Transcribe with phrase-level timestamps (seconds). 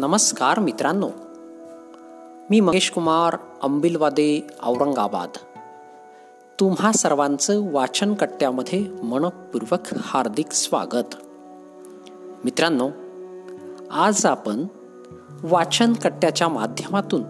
[0.00, 1.10] नमस्कार मित्रांनो.
[2.50, 5.28] मी महेश कुमार अंबिलवादे औरंगाबाद.
[6.60, 11.14] तुम्हा सर्वांचं वाचन कट्ट्यामध्ये मनपूर्वक हार्दिक स्वागत.
[12.44, 12.90] मित्रांनो
[13.90, 14.66] आज आपण
[15.42, 17.22] वाचन कट्ट्याच्या माध्यमातून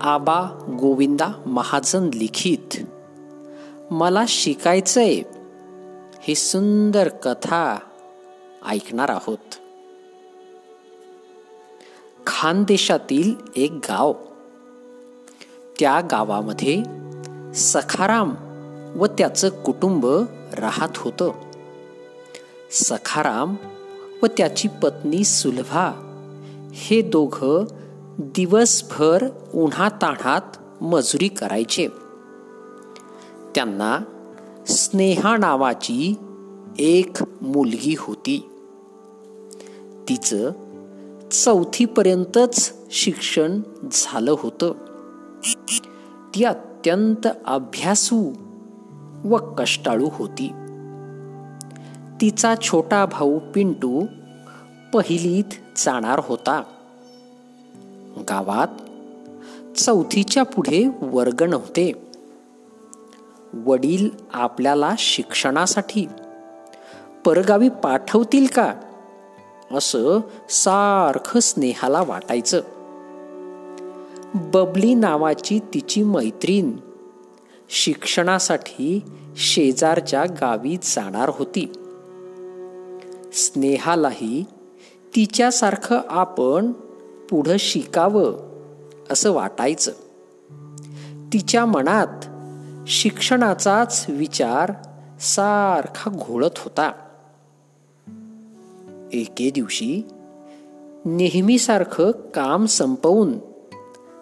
[0.00, 0.42] आबा
[0.80, 2.78] गोविंदा महाजन लिखित
[3.90, 5.22] मला शिकायचंय
[6.20, 7.78] ही सुंदर कथा
[8.68, 9.63] ऐकणार आहोत.
[12.26, 14.12] खानदेशातील एक गाव.
[15.80, 16.82] त्या गावामध्ये
[17.54, 18.34] सखाराम
[18.96, 20.06] व त्याचं कुटुंब
[20.58, 21.32] राहत होतं.
[22.70, 23.54] सखाराम
[24.22, 25.92] व त्याची पत्नी सुलभा
[26.74, 27.44] हे दोघ
[28.18, 31.88] दिवसभर उन्हातान्हात मजुरी करायचे.
[33.54, 33.98] त्यांना
[34.68, 36.14] स्नेहा नावाची
[36.78, 38.50] एक मुलगी होती.
[40.08, 40.50] तिचं
[41.42, 43.60] चौथीपर्यंतच शिक्षण
[43.92, 44.72] झालं होतं.
[46.34, 48.32] ती अत्यंत अभ्यासू
[49.24, 50.48] व कष्टाळू होती.
[52.20, 54.06] तिचा छोटा भाऊ पिंटू
[54.94, 56.62] पहिलीत जाणार होता.
[58.20, 58.68] गावात
[59.78, 61.92] चौथीच्या पुढे वर्ग नव्हते.
[63.54, 66.06] वडील आपल्याला शिक्षणासाठी
[67.24, 68.74] परगावी पाठवतील का?
[69.72, 70.20] असं
[70.50, 72.60] सारखं स्नेहाला वाटायचं.
[74.34, 76.72] बबली नावाची तिची मैत्रीण
[77.68, 79.02] शिक्षणासाठी
[79.36, 81.72] शेजारच्या गावी जाणार होती.
[83.32, 84.44] स्नेहालाही
[85.16, 86.72] तिच्यासारखं आपण
[87.30, 88.36] पुढं शिकावं
[89.10, 89.92] असं वाटायचं.
[91.32, 92.26] तिच्या मनात
[92.88, 94.72] शिक्षणाचाच विचार
[95.20, 96.92] सारखा घोळत होता.
[99.14, 100.02] एके दिवशी
[101.04, 103.38] नेहमीसारखं काम संपवून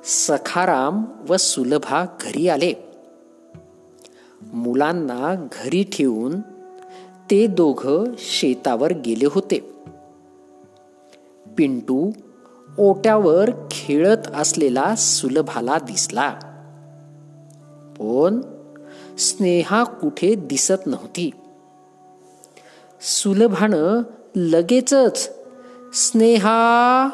[0.04, 2.72] सखाराम व सुलभा घरी आले.
[4.52, 6.40] मुलांना घरी ठेवून
[7.30, 9.74] ते दोघं शेतावर गेले होते.
[11.58, 12.10] पिंटू
[12.78, 16.28] ओट्यावर खेळत असलेला सुलभाला दिसला.
[17.98, 18.40] पण
[19.18, 21.30] स्नेहा कुठे दिसत नव्हती.
[23.00, 24.02] सुलभानं
[24.36, 25.30] लगेचच
[25.94, 27.08] स्नेहा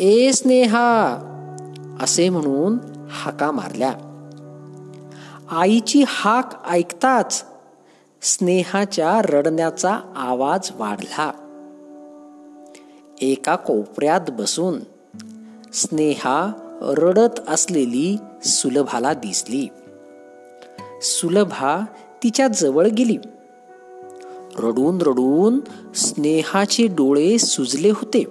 [0.00, 1.18] ए स्नेहा
[2.00, 2.78] असे म्हणून
[3.10, 3.92] हाका मारल्या.
[5.50, 7.44] आईची हाक ऐकताच
[8.22, 11.32] स्नेहाच्या रडण्याचा आवाज वाढला.
[13.20, 14.80] एका कोपऱ्यात बसून
[15.72, 16.52] स्नेहा
[16.82, 19.68] रडत असलेली सुलभाला दिसली.
[21.02, 21.84] सुलभा
[22.22, 23.16] तिच्या जवळ गेली.
[24.58, 25.60] रडून रडून
[25.94, 28.24] स्नेहाचे डोळे सुजले होते.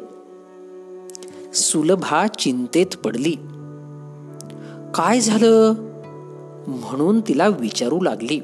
[1.54, 3.36] सुलभा चिंतेत पडली.
[4.96, 5.74] काय झालं?
[6.68, 8.40] म्हणून तिला विचारू लागली.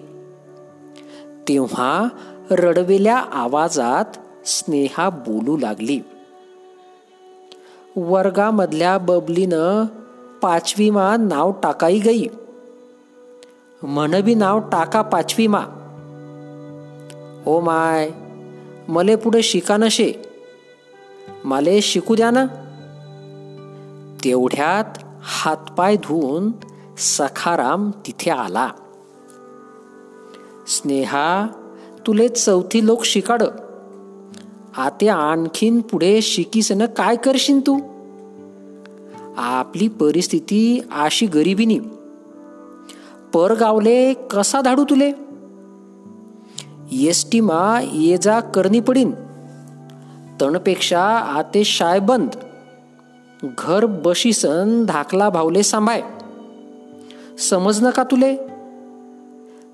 [1.47, 2.07] तेव्हा
[2.51, 4.05] रडवेल्या आवाजात
[4.47, 5.99] स्नेहा बोलू लागली.
[7.95, 9.85] वर्गामधल्या बबलीनं
[10.41, 12.23] पाचवी मा नाव टाकाई गई.
[13.83, 15.47] म्हणबी नाव टाका पाचवी
[17.49, 18.11] ओ माय
[18.89, 20.13] मले पुढे शिका नशे.
[21.45, 22.45] माले शिकू द्या ना.
[24.23, 26.51] तेवढ्यात हातपाय धुवून
[26.97, 28.69] सखाराम तिथे आला.
[30.67, 31.47] स्नेहा
[32.07, 33.43] तुले चौथी लोक शिकाड.
[34.77, 37.79] आते आणखीन पुढे शिकीसन काय करशील तू?
[39.37, 41.79] आपली परिस्थिती अशी गरिबीनी.
[43.33, 45.11] परगावले कसा धाडू तुले?
[46.91, 49.11] एस मा ये जा करणी पडीन.
[50.41, 52.29] तणपेक्षा आते शाय बंद.
[53.57, 56.01] घर बशीसन धाकला भावले सांभाय.
[57.37, 58.37] समज नका तुले?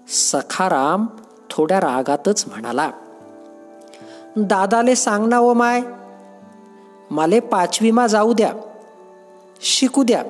[0.07, 1.05] सखाराम
[1.49, 2.91] थोड्या रागातच म्हणाला.
[4.37, 5.81] दादाले सांग ना ओ माय.
[7.11, 8.53] माले पाचवीमा जाऊ द्या.
[9.61, 10.23] शिकू द्या.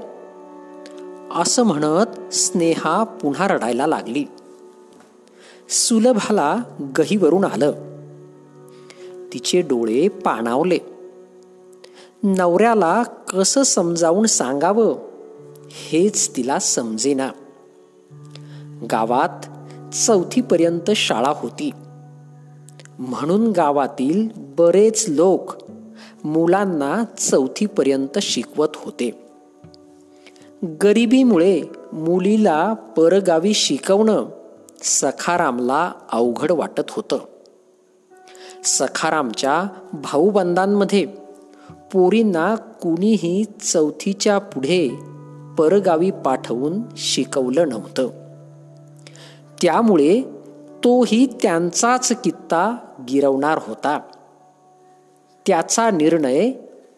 [1.42, 4.26] असं म्हणत स्नेहा पुन्हा रडायला लागली.
[5.70, 6.58] सुलभाला
[6.98, 7.72] गहीवरून आलं.
[9.34, 10.78] तिचे डोळे पाणावले.
[12.24, 14.96] नवऱ्याला कसं समजावून सांगावं
[15.72, 17.30] हेच तिला समजेना.
[18.92, 19.46] गावात
[19.94, 21.72] चौथीपर्यंत शाळा होती.
[23.00, 25.52] म्हणून गावातील बरेच लोक
[26.24, 29.28] मुलांना चौथीपर्यंत शिकवत होते.
[30.84, 31.62] गरिबीमुळे
[31.94, 34.26] मुलीला परगावी शिकवणं
[34.84, 37.18] सखारामला अवघड वाटत होतं.
[38.64, 39.64] सखारामच्या
[39.94, 41.06] भाऊबंदांमध्ये
[41.70, 44.90] पोरींना कुणीही चौथीच्या पुढे
[45.58, 48.08] परगावी पाठवून शिकवलं नव्हतं.
[49.62, 50.22] त्यामुळे
[50.84, 52.76] तोही त्यांचाच कित्ता
[53.10, 54.00] गिरवणार होता.
[55.48, 56.52] त्याचा निर्णय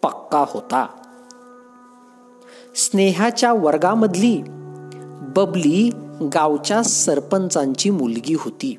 [0.04, 0.88] पक्का होता.
[2.76, 4.42] स्नेहाच्या वर्गामधली
[5.36, 5.92] बबली
[6.22, 8.78] गावच्या सरपंचांची मुलगी होती.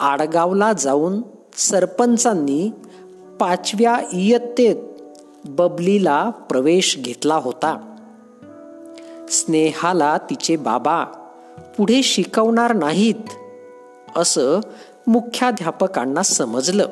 [0.00, 1.22] आडगावला जाऊन
[1.56, 2.70] सरपंचांनी
[3.40, 4.76] पाचव्या इयत्तेत
[5.44, 7.94] बबलीला प्रवेश घेतला होता.
[9.30, 11.04] स्नेहाला तिचे बाबा
[11.78, 13.28] पुढे शिकवणार नाहीत
[14.16, 14.60] असं
[15.06, 16.88] मुख्याध्यापकांना समजलं.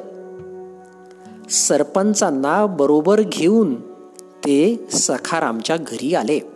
[1.51, 3.75] सरपंचांना बरोबर घेऊन
[4.21, 6.50] ते सखारामच्या घरी आले.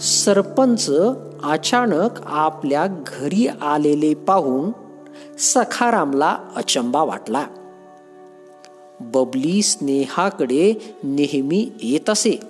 [0.00, 0.90] सरपंच
[1.42, 4.70] अचानक आपल्या घरी आलेले पाहून
[5.38, 7.46] सखारामला अचंबा वाटला.
[9.00, 12.40] बबली स्नेहाकडे नेहमी येत असे.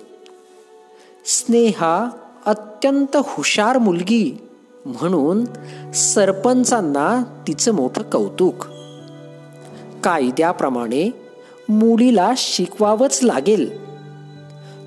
[1.25, 2.09] स्नेहा
[2.45, 4.37] अत्यंत हुशार मुलगी
[4.85, 5.45] म्हणून
[5.91, 8.65] सरपंचांना तिचं मोठं कौतुक.
[10.03, 11.11] कायद्याप्रमाणे
[11.69, 13.85] मुलीला शिकवावंच लागेल.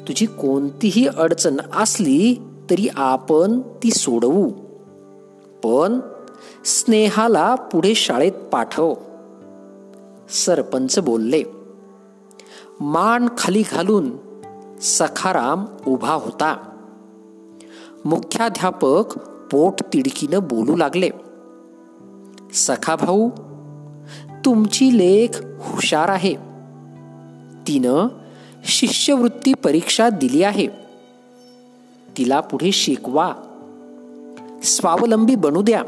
[0.09, 4.51] तुझी कोणतीही अडचण असली तरी आपण ती सोडवू.
[5.65, 6.01] पण
[6.65, 8.95] स्नेहाला पुढे शाळेत पाठव.
[10.29, 11.43] सरपंच बोलले
[12.81, 14.11] मान खाली घालून
[14.81, 16.57] सखाराम उभा होता.
[18.05, 19.19] मुख्याध्यापक
[19.53, 21.11] पोट तिडकीनं बोलू लागले
[22.53, 23.31] सखा भाऊ
[24.45, 26.35] तुमची लेख हुशार आहे.
[27.69, 28.09] तिनं
[28.65, 30.88] शिष्यवृत्ती परीक्षा दिली आहे.
[32.19, 33.33] तिला पुढे शिकवा.
[34.63, 35.83] स्वावलंबी बनू द्या.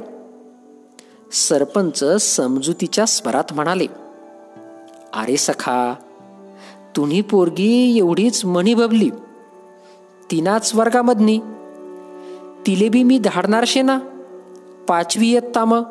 [1.32, 3.86] सरपंच समजुतीच्या स्वरात म्हणाले
[5.14, 5.94] अरे सखा
[6.96, 9.10] तुम्ही पोरगी एवढीच मणी बबली
[10.30, 11.38] तिनाच वर्गामधनी.
[12.66, 13.98] तिले बी मी धाडणार शे ना?
[14.88, 15.82] पाचवी येत मग.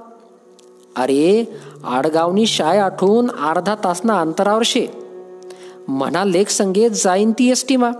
[0.95, 1.45] अरे
[1.83, 4.87] आडगावनी शाय आठवून अर्धा तासना अंतरावर शे
[5.87, 7.91] म्हणा लेख संगेत जाईन ती एस मा.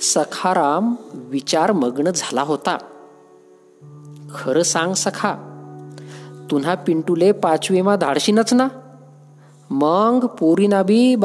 [0.00, 2.78] सखाराम विचार मग्न झाला होता.
[4.34, 5.34] खरं सांग सखा
[6.50, 8.68] तुन्हा पिंटूले पाचवीमा धाडशीनच ना?
[9.70, 11.16] मग पोरीना बी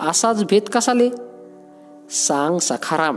[0.00, 1.10] असाच भेद कसाले?
[2.10, 3.16] सांग सखाराम.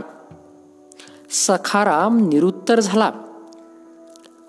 [1.30, 3.10] सखाराम निरुत्तर झाला.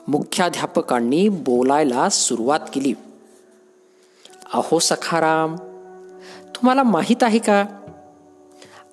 [0.07, 2.93] मुख्याध्यापकांनी बोलायला सुरुवात केली.
[4.53, 5.55] अहो सखाराम
[6.55, 7.65] तुम्हाला माहीत आहे का?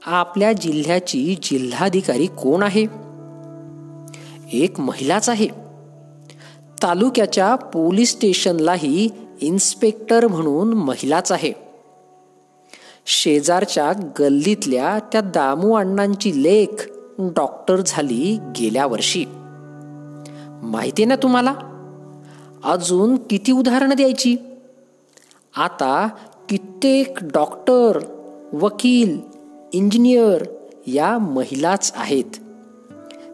[0.06, 2.86] आपल्या जिल्ह्याची जिल्हाधिकारी कोण आहे?
[4.52, 5.48] एक महिलाच आहे.
[6.82, 9.08] तालुक्याच्या पोलीस स्टेशनलाही
[9.40, 11.52] इन्स्पेक्टर म्हणून महिलाच आहे.
[13.06, 16.88] शेजारच्या गल्लीतल्या त्या दामू अण्णांची लेख
[17.18, 19.24] डॉक्टर झाली गेल्या वर्षी.
[20.62, 21.54] माहिती ना तुम्हाला?
[22.64, 24.36] अजून किती उदाहरणं द्यायची?
[25.56, 26.08] आता
[26.48, 27.98] कित्येक डॉक्टर
[28.52, 29.29] वकील
[29.72, 30.44] इंजिनियर
[30.86, 32.24] या महिलाच आहेत.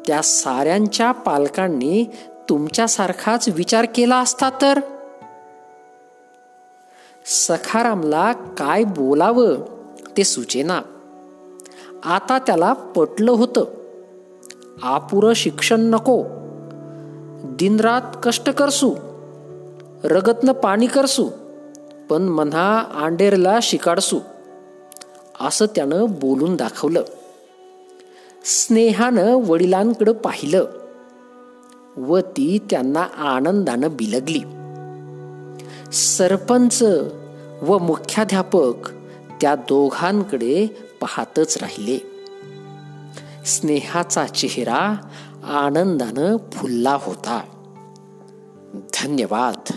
[0.06, 2.04] त्या साऱ्यांच्या पालकांनी
[2.48, 4.80] तुमच्यासारखाच विचार केला असता तर?
[7.26, 9.54] सखारामला काय बोलावं
[10.16, 10.80] ते सुचेना.
[12.04, 13.64] आता त्याला पटलं होतं.
[14.82, 16.24] आपुरं शिक्षण नको.
[17.44, 18.94] दिनरात कष्ट करसू.
[20.04, 21.28] रगतनं पाणी करसू.
[22.10, 24.20] पण मन्हा आंडेरला शिकाडसू.
[25.40, 27.02] असं त्यानं बोलून दाखवलं.
[28.44, 30.64] स्नेहानं वडिलांकडं पाहिलं
[31.96, 34.40] व ती त्यांना आनंदानं बिलगली.
[35.92, 36.82] सरपंच
[37.62, 38.90] व मुख्याध्यापक
[39.40, 40.66] त्या दोघांकडे
[41.00, 41.98] पाहतच राहिले.
[43.46, 44.96] स्नेहाचा चेहरा
[45.44, 47.40] आनंदानं फुलला होता.
[48.74, 49.72] धन्यवाद.